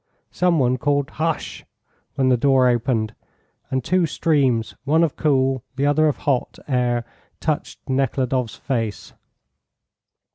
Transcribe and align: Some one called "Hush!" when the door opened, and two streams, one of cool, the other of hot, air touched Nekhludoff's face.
Some 0.31 0.57
one 0.57 0.77
called 0.77 1.11
"Hush!" 1.11 1.63
when 2.15 2.29
the 2.29 2.35
door 2.35 2.67
opened, 2.67 3.13
and 3.69 3.83
two 3.83 4.07
streams, 4.07 4.73
one 4.83 5.03
of 5.03 5.15
cool, 5.15 5.63
the 5.75 5.85
other 5.85 6.07
of 6.07 6.17
hot, 6.25 6.57
air 6.67 7.05
touched 7.39 7.87
Nekhludoff's 7.87 8.55
face. 8.55 9.13